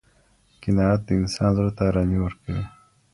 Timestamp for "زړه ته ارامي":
1.57-2.19